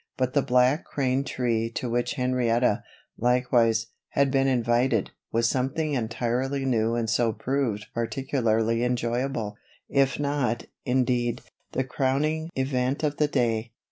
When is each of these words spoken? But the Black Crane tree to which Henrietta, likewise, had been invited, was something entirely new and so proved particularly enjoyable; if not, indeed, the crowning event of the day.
But 0.17 0.33
the 0.33 0.41
Black 0.41 0.83
Crane 0.83 1.23
tree 1.23 1.69
to 1.75 1.87
which 1.87 2.15
Henrietta, 2.15 2.81
likewise, 3.19 3.85
had 4.09 4.31
been 4.31 4.47
invited, 4.47 5.11
was 5.31 5.47
something 5.47 5.93
entirely 5.93 6.65
new 6.65 6.95
and 6.95 7.07
so 7.07 7.31
proved 7.31 7.85
particularly 7.93 8.83
enjoyable; 8.83 9.57
if 9.89 10.19
not, 10.19 10.65
indeed, 10.85 11.41
the 11.73 11.83
crowning 11.83 12.49
event 12.55 13.03
of 13.03 13.17
the 13.17 13.27
day. 13.27 13.73